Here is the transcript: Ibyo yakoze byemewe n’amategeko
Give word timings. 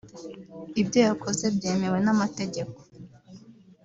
Ibyo 0.81 0.99
yakoze 1.07 1.45
byemewe 1.55 1.97
n’amategeko 2.05 2.77